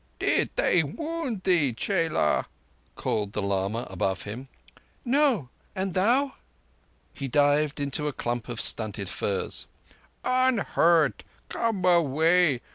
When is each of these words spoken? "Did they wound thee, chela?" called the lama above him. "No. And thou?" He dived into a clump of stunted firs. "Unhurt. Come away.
"Did 0.17 0.49
they 0.55 0.81
wound 0.81 1.43
thee, 1.43 1.73
chela?" 1.73 2.47
called 2.95 3.33
the 3.33 3.41
lama 3.43 3.85
above 3.87 4.23
him. 4.23 4.47
"No. 5.05 5.49
And 5.75 5.93
thou?" 5.93 6.33
He 7.13 7.27
dived 7.27 7.79
into 7.79 8.07
a 8.07 8.11
clump 8.13 8.49
of 8.49 8.59
stunted 8.59 9.09
firs. 9.09 9.67
"Unhurt. 10.23 11.23
Come 11.49 11.85
away. 11.85 12.61